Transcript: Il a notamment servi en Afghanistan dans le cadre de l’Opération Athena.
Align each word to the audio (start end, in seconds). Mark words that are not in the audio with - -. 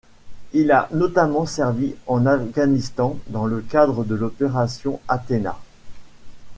Il 0.53 0.71
a 0.71 0.87
notamment 0.93 1.45
servi 1.45 1.93
en 2.07 2.25
Afghanistan 2.25 3.19
dans 3.27 3.45
le 3.45 3.61
cadre 3.61 4.03
de 4.03 4.15
l’Opération 4.15 4.99
Athena. 5.07 5.55